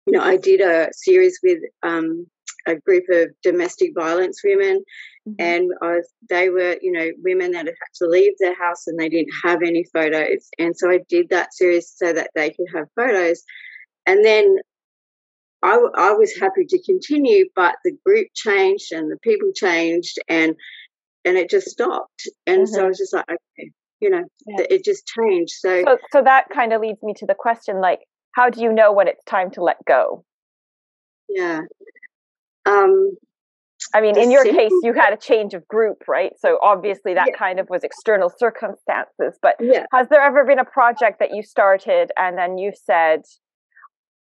[0.05, 2.25] you know, I did a series with um,
[2.69, 4.83] a group of domestic violence women,
[5.27, 5.33] mm-hmm.
[5.39, 8.99] and was, they were, you know, women that had had to leave their house and
[8.99, 10.47] they didn't have any photos.
[10.57, 13.43] And so I did that series so that they could have photos.
[14.05, 14.57] And then
[15.61, 20.55] I, I was happy to continue, but the group changed and the people changed, and
[21.25, 22.27] and it just stopped.
[22.47, 22.73] And mm-hmm.
[22.73, 24.65] so I was just like, okay, you know, yeah.
[24.69, 25.51] it just changed.
[25.51, 27.99] So, so, so that kind of leads me to the question, like,
[28.31, 30.23] how do you know when it's time to let go?
[31.27, 31.61] Yeah.
[32.69, 33.11] Um,
[33.93, 36.33] I mean, in your case, you had a change of group, right?
[36.37, 37.37] So obviously that yeah.
[37.37, 39.39] kind of was external circumstances.
[39.41, 39.85] But yeah.
[39.93, 43.21] has there ever been a project that you started and then you said,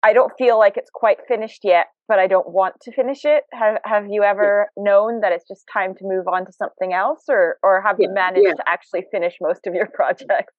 [0.02, 3.44] I don't feel like it's quite finished yet, but I don't want to finish it?
[3.52, 4.82] Have Have you ever yeah.
[4.82, 8.10] known that it's just time to move on to something else, or or have you
[8.12, 10.52] managed to actually finish most of your projects?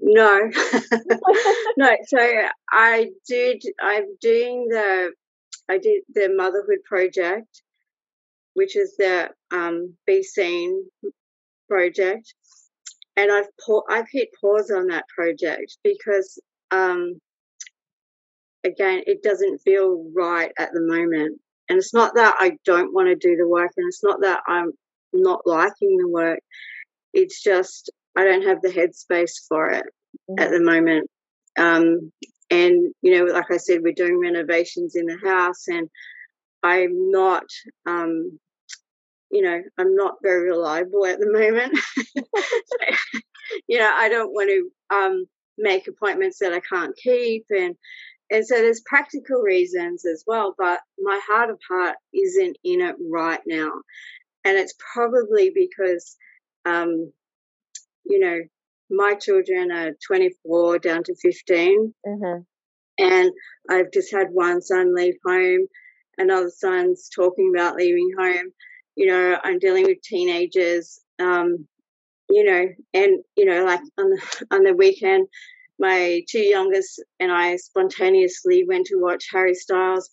[0.00, 0.48] No,
[1.76, 1.96] no.
[2.06, 2.18] So
[2.72, 3.62] I did.
[3.82, 5.12] I'm doing the
[5.68, 7.62] I did the Motherhood Project,
[8.54, 10.88] which is the um, Be Seen
[11.68, 12.34] project,
[13.16, 17.20] and I've pa- I've hit pause on that project because um,
[18.66, 21.40] again, it doesn't feel right at the moment.
[21.68, 24.40] And it's not that I don't want to do the work, and it's not that
[24.46, 24.72] I'm
[25.12, 26.38] not liking the work.
[27.12, 29.84] It's just I don't have the headspace for it
[30.30, 30.38] mm-hmm.
[30.38, 31.10] at the moment.
[31.58, 32.12] Um,
[32.50, 35.88] and you know like i said we're doing renovations in the house and
[36.62, 37.44] i'm not
[37.86, 38.38] um
[39.30, 41.76] you know i'm not very reliable at the moment
[42.16, 43.22] so,
[43.66, 45.26] you know i don't want to um
[45.58, 47.76] make appointments that I can't keep and
[48.28, 52.96] and so there's practical reasons as well, but my heart of heart isn't in it
[53.08, 53.70] right now.
[54.44, 56.16] And it's probably because
[56.64, 57.12] um,
[58.04, 58.40] you know,
[58.90, 61.94] my children are 24 down to 15.
[62.06, 62.42] Mm-hmm.
[62.98, 63.30] And
[63.68, 65.66] I've just had one son leave home,
[66.18, 68.52] another son's talking about leaving home.
[68.94, 71.00] You know, I'm dealing with teenagers.
[71.18, 71.66] Um,
[72.28, 75.28] you know, and you know, like on the on the weekend,
[75.78, 80.08] my two youngest and I spontaneously went to watch Harry Styles.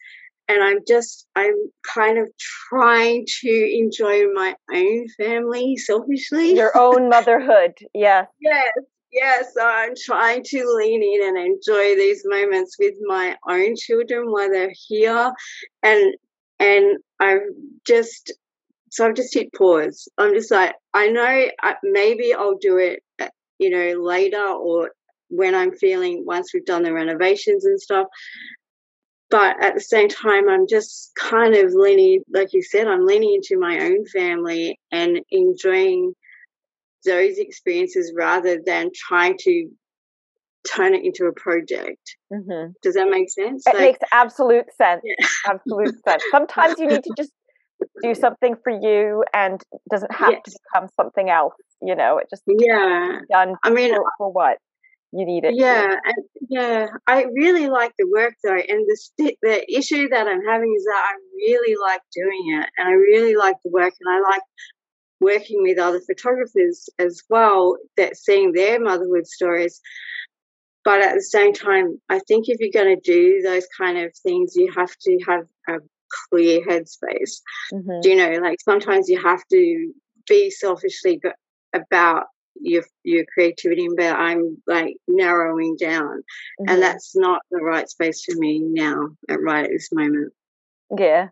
[0.48, 1.56] And I'm just, I'm
[1.94, 2.30] kind of
[2.70, 6.56] trying to enjoy my own family selfishly.
[6.56, 8.26] Your own motherhood, yeah.
[8.42, 8.74] yes,
[9.12, 9.54] yes.
[9.56, 14.50] So I'm trying to lean in and enjoy these moments with my own children while
[14.50, 15.32] they're here.
[15.82, 16.14] And,
[16.60, 17.42] and I've
[17.88, 18.34] just,
[18.92, 20.08] so I've just hit pause.
[20.18, 21.48] I'm just like, I know
[21.84, 23.30] maybe I'll do it, uh,
[23.60, 24.92] you know, later or
[25.30, 28.08] when I'm feeling once we've done the renovations and stuff.
[29.34, 33.34] But at the same time, I'm just kind of leaning, like you said, I'm leaning
[33.34, 36.14] into my own family and enjoying
[37.04, 39.70] those experiences rather than trying to
[40.72, 42.16] turn it into a project.
[42.32, 42.74] Mm-hmm.
[42.84, 43.66] Does that make sense?
[43.66, 45.02] It like, makes absolute sense.
[45.04, 45.26] Yeah.
[45.48, 46.24] Absolute sense.
[46.30, 47.32] Sometimes you need to just
[48.04, 50.42] do something for you and doesn't have yes.
[50.46, 51.56] to become something else.
[51.82, 53.56] You know, it just yeah done.
[53.64, 54.60] I mean, for, for what?
[55.14, 55.56] You need it.
[55.56, 56.88] Yeah, and, yeah.
[57.08, 60.84] I really like the work though, and the st- the issue that I'm having is
[60.86, 64.42] that I really like doing it, and I really like the work, and I like
[65.22, 69.80] working with other photographers as well that seeing their motherhood stories.
[70.84, 74.12] But at the same time, I think if you're going to do those kind of
[74.22, 75.80] things, you have to have a
[76.30, 77.40] clear headspace.
[77.72, 78.00] Mm-hmm.
[78.04, 79.94] You know, like sometimes you have to
[80.28, 81.22] be selfishly
[81.74, 86.70] about your your creativity but i'm like narrowing down mm-hmm.
[86.70, 90.32] and that's not the right space for me now at right at this moment
[90.98, 91.28] yeah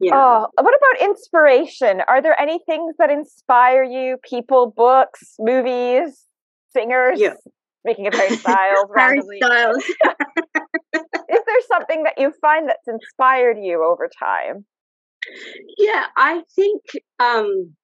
[0.00, 0.12] yeah.
[0.14, 2.02] Oh, what about inspiration?
[2.06, 4.16] Are there any things that inspire you?
[4.22, 6.24] People, books, movies,
[6.72, 7.20] singers?
[7.20, 7.34] Yeah.
[7.84, 9.84] Speaking of Harry Styles, Harry Styles.
[10.94, 14.64] Is there something that you find that's inspired you over time?
[15.76, 16.82] Yeah, I think
[17.18, 17.74] um,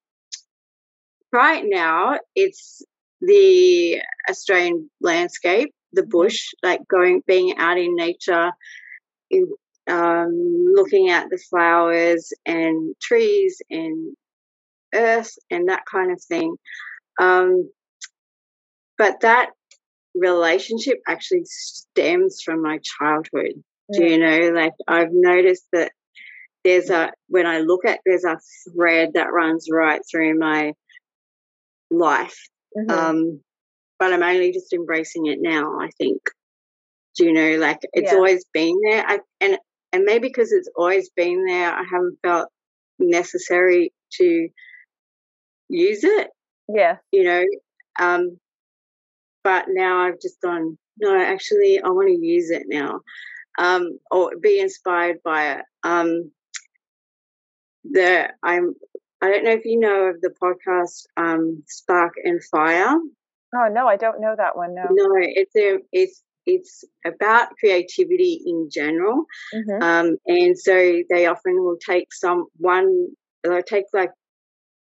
[1.35, 2.83] right now it's
[3.21, 8.53] the Australian landscape, the bush, like going, being out in nature,
[9.31, 9.49] in,
[9.89, 10.33] um,
[10.75, 14.17] looking at the flowers and trees and
[14.95, 16.57] earth and that kind of thing.
[17.21, 17.71] Um,
[18.97, 19.51] but that
[20.15, 23.63] relationship actually stems from my childhood.
[23.93, 23.97] Mm.
[23.97, 24.51] Do you know?
[24.51, 25.93] Like I've noticed that
[26.63, 28.39] there's a when I look at there's a
[28.71, 30.73] thread that runs right through my
[31.99, 32.37] life.
[32.77, 32.91] Mm-hmm.
[32.91, 33.41] Um,
[33.99, 36.21] but I'm only just embracing it now, I think.
[37.17, 38.17] Do you know, like it's yeah.
[38.17, 39.05] always been there.
[39.07, 39.59] I, and
[39.93, 42.49] and maybe because it's always been there, I haven't felt
[42.99, 44.49] necessary to
[45.69, 46.29] use it.
[46.69, 46.97] Yeah.
[47.13, 47.45] You know,
[48.01, 48.39] um,
[49.45, 53.01] but now I've just gone, no, actually, I want to use it now
[53.59, 55.65] um, or be inspired by it.
[55.83, 56.31] Um,
[57.85, 58.75] the I'm
[59.25, 62.95] I don't know if you know of the podcast um, Spark and Fire.
[63.57, 64.75] Oh no, I don't know that one.
[64.75, 69.83] No, no, it's a it's it's about creativity in general, mm-hmm.
[69.83, 73.07] um, and so they often will take some one
[73.43, 74.11] they'll take like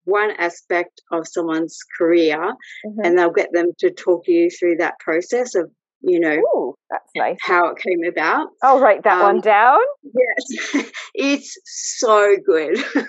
[0.06, 3.02] one aspect of someone's career, mm-hmm.
[3.04, 5.69] and they'll get them to talk you through that process of
[6.01, 7.38] you know Ooh, that's nice.
[7.41, 8.49] how it came about.
[8.63, 9.79] I'll write that um, one down?
[10.03, 10.91] yes.
[11.15, 12.77] It's so good.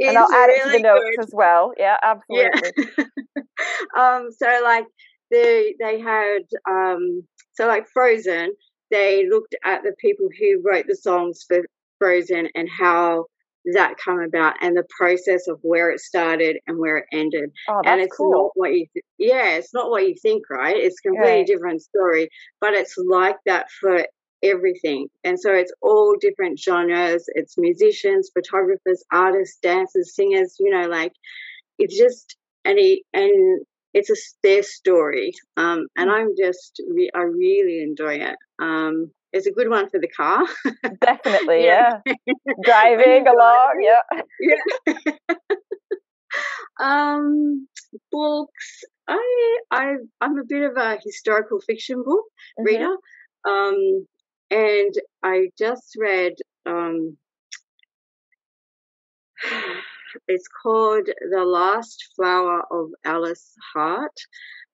[0.00, 1.24] And i'll add really it to the notes good.
[1.24, 1.72] as well.
[1.78, 2.72] Yeah absolutely.
[2.98, 3.04] Yeah.
[3.98, 4.86] um so like
[5.30, 7.22] they they had um
[7.52, 8.52] so like frozen
[8.90, 11.62] they looked at the people who wrote the songs for
[11.98, 13.26] frozen and how
[13.74, 17.50] that come about and the process of where it started and where it ended.
[17.68, 18.30] Oh, and it's cool.
[18.30, 20.76] not what you th- yeah, it's not what you think, right?
[20.76, 21.44] It's a completely yeah.
[21.46, 22.28] different story,
[22.60, 24.04] but it's like that for
[24.42, 25.06] everything.
[25.22, 31.12] And so it's all different genres, it's musicians, photographers, artists, dancers, singers, you know, like
[31.78, 35.32] it's just and he, and it's a their story.
[35.56, 36.14] Um and mm.
[36.14, 38.36] I'm just re- I really enjoy it.
[38.58, 40.44] Um is a good one for the car.
[41.00, 42.00] Definitely, yeah.
[42.06, 42.14] yeah.
[42.64, 44.02] Driving along, yeah.
[44.86, 44.94] Yeah.
[46.80, 47.66] um,
[48.10, 48.84] books.
[49.08, 52.24] I I I'm a bit of a historical fiction book
[52.58, 52.64] mm-hmm.
[52.64, 52.96] reader.
[53.48, 54.06] Um,
[54.50, 56.34] and I just read
[56.66, 57.16] um,
[60.28, 64.18] it's called The Lost Flower of Alice Hart.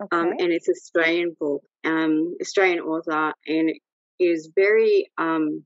[0.01, 0.17] Um, okay.
[0.17, 1.63] Um, and it's Australian book.
[1.85, 3.79] um, Australian author, and it
[4.21, 5.65] is very um,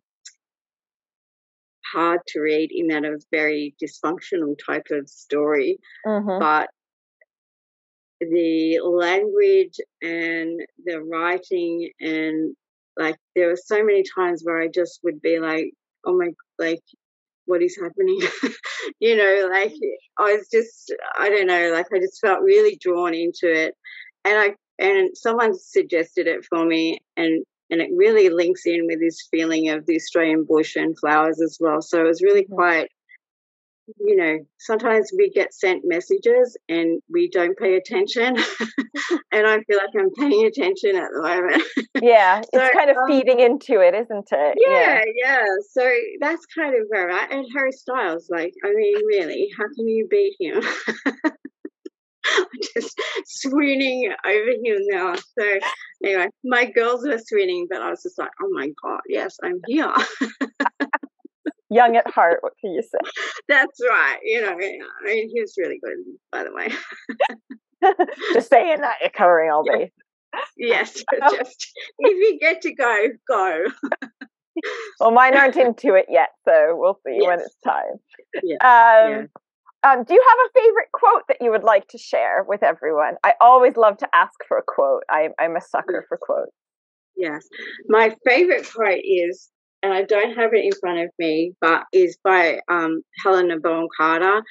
[1.92, 6.38] hard to read in that a very dysfunctional type of story, Mm-hmm.
[6.38, 6.70] but
[8.20, 12.54] the language and the writing and
[12.96, 15.72] like there were so many times where I just would be like,
[16.06, 16.82] oh my, like
[17.52, 18.18] what is happening?
[18.98, 19.74] you know, like
[20.18, 23.74] I was just, I don't know, like I just felt really drawn into it,
[24.24, 29.00] and I and someone suggested it for me, and and it really links in with
[29.00, 31.82] this feeling of the Australian bush and flowers as well.
[31.82, 32.88] So it was really quite,
[33.98, 38.36] you know, sometimes we get sent messages and we don't pay attention,
[39.32, 41.62] and I feel like I'm paying attention at the moment.
[42.00, 44.58] Yeah, it's kind of um, feeding into it, isn't it?
[44.66, 45.44] Yeah, yeah.
[45.70, 49.88] So that's kind of where I and Harry Styles, like, I mean, really, how can
[49.88, 50.62] you beat him?
[52.24, 55.14] I'm just swooning over him now.
[55.16, 55.58] So
[56.04, 59.60] anyway, my girls were swooning, but I was just like, oh my god, yes, I'm
[59.66, 59.92] here.
[61.72, 62.98] Young at heart, what can you say?
[63.48, 64.18] that's right.
[64.22, 65.96] You know, I mean, he was really good,
[66.30, 66.68] by the way.
[68.32, 69.78] Just saying that you're covering all Yeah.
[69.78, 69.90] base.
[70.56, 70.92] Yes,
[71.30, 73.64] just if you get to go, go.
[75.00, 77.98] Well, mine aren't into it yet, so we'll see when it's time.
[78.42, 79.28] Yeah, Um,
[79.82, 83.16] um, do you have a favorite quote that you would like to share with everyone?
[83.24, 85.02] I always love to ask for a quote.
[85.10, 86.52] I, I'm a sucker for quotes.
[87.16, 87.46] Yes.
[87.88, 89.50] My favorite quote is,
[89.82, 93.88] and I don't have it in front of me, but is by um, Helena Bonham
[93.96, 94.42] Carter,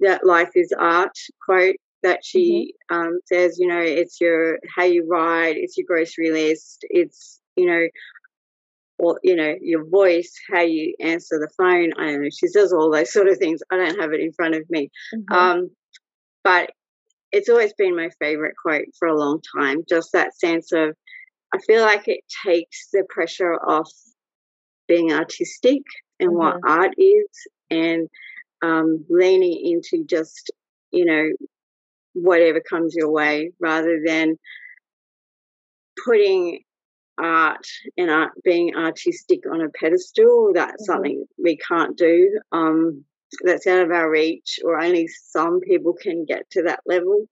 [0.00, 5.06] that life is art quote that she um, says, you know, it's your how you
[5.08, 7.86] ride, it's your grocery list, it's, you know,
[8.98, 11.92] or you know, your voice, how you answer the phone.
[11.98, 12.28] I don't know.
[12.30, 13.60] She says all those sort of things.
[13.72, 14.90] I don't have it in front of me.
[15.14, 15.34] Mhm.
[15.34, 15.70] Um,
[16.44, 16.70] but
[17.32, 19.82] it's always been my favorite quote for a long time.
[19.88, 20.94] Just that sense of,
[21.52, 23.90] I feel like it takes the pressure off
[24.88, 25.82] being artistic
[26.20, 27.28] and what art is,
[27.70, 28.08] and
[28.62, 30.50] um, leaning into just,
[30.92, 31.30] you know,
[32.14, 34.36] whatever comes your way rather than
[36.04, 36.60] putting
[37.18, 37.66] art
[37.96, 40.52] and art being artistic on a pedestal.
[40.54, 40.86] That's Mhm.
[40.86, 43.04] something we can't do um
[43.44, 47.26] that's out of our reach or only some people can get to that level.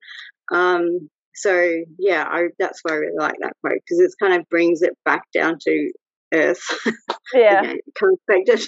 [0.53, 4.48] Um so yeah I, that's why i really like that quote because it kind of
[4.50, 5.92] brings it back down to
[6.33, 6.62] earth
[7.35, 7.61] yeah.
[7.62, 8.59] again, comes back to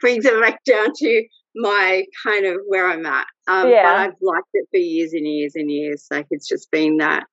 [0.00, 1.24] brings it back down to
[1.56, 3.82] my kind of where i'm at um Yeah.
[3.82, 7.24] but i've liked it for years and years and years like it's just been that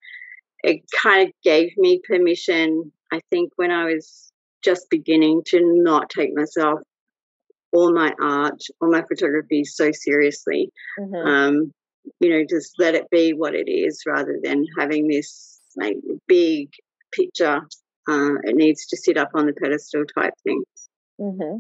[0.64, 4.32] it kind of gave me permission i think when i was
[4.64, 6.80] just beginning to not take myself
[7.72, 11.26] or my art or my photography so seriously Mhm.
[11.26, 11.74] um
[12.20, 15.98] you know just let it be what it is rather than having this like
[16.28, 16.70] big
[17.14, 17.62] picture
[18.08, 20.64] uh, it needs to sit up on the pedestal type thing
[21.20, 21.58] hmm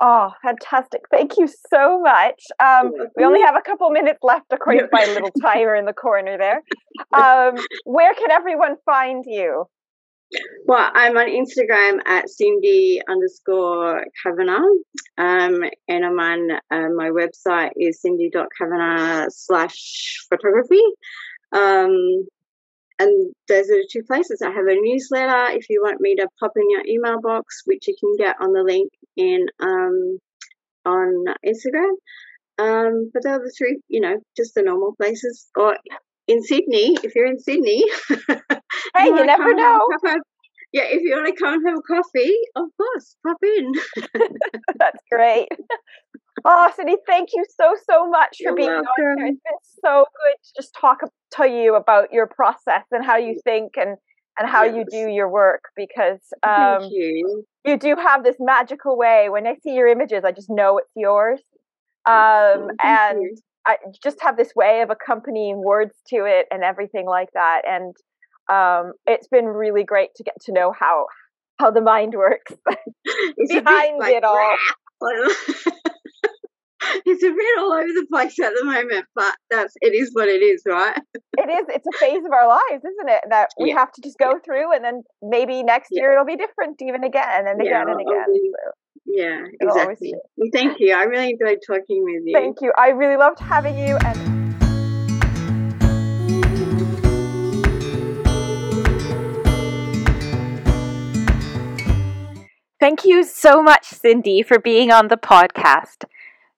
[0.00, 1.02] Oh, fantastic.
[1.10, 2.40] Thank you so much.
[2.60, 5.92] Um, we only have a couple minutes left, according to my little timer in the
[5.92, 6.62] corner there.
[7.12, 9.66] Um, where can everyone find you?
[10.66, 14.60] Well, I'm on Instagram at Cindy underscore Cavanagh,
[15.16, 20.82] um, and I'm on uh, my website is cindy.cavanagh slash photography.
[21.52, 22.26] Um,
[22.98, 24.42] and those are the two places.
[24.42, 27.86] I have a newsletter if you want me to pop in your email box, which
[27.86, 30.18] you can get on the link in um,
[30.84, 31.92] on Instagram.
[32.58, 35.46] Um, but the other three, you know, just the normal places.
[35.56, 35.76] Or
[36.26, 37.84] in Sydney, if you're in Sydney,
[38.96, 39.80] Hey, you wanna never know.
[40.72, 43.72] yeah, if you want to come and have a coffee, of course, pop in.
[44.78, 45.48] That's great.
[46.44, 49.12] Oh, Cindy, thank you so, so much for You're being on here.
[49.12, 50.98] It's been so good to just talk
[51.36, 53.96] to you about your process and how you think and,
[54.38, 57.44] and how you do your work because um, you.
[57.64, 59.28] you do have this magical way.
[59.28, 61.40] When I see your images, I just know it's yours.
[62.06, 63.36] Um, Oh, and you.
[63.66, 67.62] I just have this way of accompanying words to it and everything like that.
[67.68, 67.94] And
[68.50, 71.06] um, it's been really great to get to know how
[71.58, 72.52] how the mind works.
[73.36, 74.56] It's a bit behind like, it all.
[77.06, 80.28] it's a bit all over the place at the moment, but that's it is what
[80.28, 80.96] it is, right?
[81.38, 83.22] it is it's a phase of our lives, isn't it?
[83.30, 83.78] That we Yeah.
[83.78, 86.02] have to just go through, and then maybe next Yeah.
[86.02, 88.26] year it'll be different, even again and Yeah, again and again.
[88.52, 88.72] So,
[89.06, 90.14] Yeah, It'll exactly.
[90.36, 90.92] Well, thank you.
[90.94, 92.34] I really enjoyed talking with you.
[92.34, 92.72] thank you.
[92.76, 94.38] I really loved having you, and
[102.80, 106.04] Thank you so much, Cindy, for being on the podcast.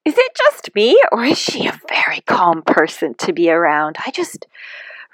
[0.05, 3.96] Is it just me, or is she a very calm person to be around?
[4.05, 4.46] I just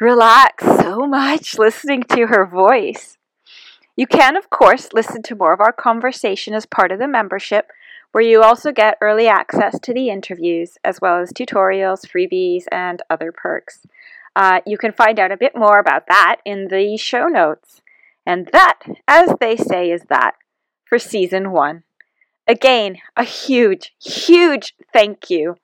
[0.00, 3.18] relax so much listening to her voice.
[3.96, 7.72] You can, of course, listen to more of our conversation as part of the membership,
[8.12, 13.02] where you also get early access to the interviews, as well as tutorials, freebies, and
[13.10, 13.86] other perks.
[14.36, 17.82] Uh, you can find out a bit more about that in the show notes.
[18.24, 20.34] And that, as they say, is that
[20.84, 21.82] for season one.
[22.48, 25.56] Again, a huge, huge thank you.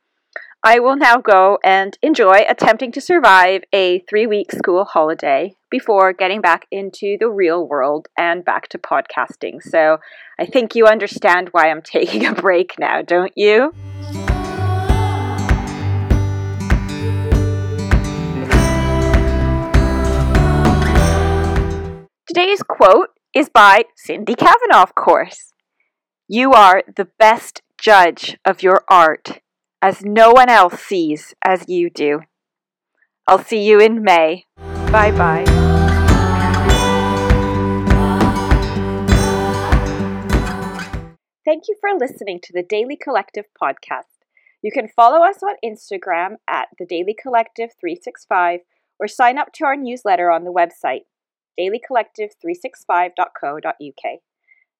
[0.64, 6.12] I will now go and enjoy attempting to survive a three week school holiday before
[6.12, 9.62] getting back into the real world and back to podcasting.
[9.62, 9.98] So
[10.40, 13.72] I think you understand why I'm taking a break now, don't you?
[22.26, 25.51] Today's quote is by Cindy Cavanagh, of course.
[26.28, 29.40] You are the best judge of your art,
[29.82, 32.20] as no one else sees as you do.
[33.26, 34.44] I'll see you in May.
[34.56, 35.44] Bye bye.
[41.44, 44.22] Thank you for listening to the Daily Collective podcast.
[44.62, 48.60] You can follow us on Instagram at the Daily Collective 365
[49.00, 51.00] or sign up to our newsletter on the website
[51.58, 54.20] dailycollective365.co.uk.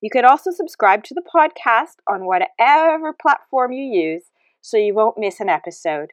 [0.03, 4.25] You can also subscribe to the podcast on whatever platform you use
[4.61, 6.11] so you won't miss an episode.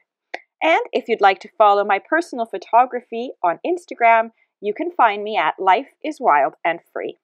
[0.62, 4.30] And if you'd like to follow my personal photography on Instagram,
[4.60, 7.18] you can find me at Life is Wild and Free.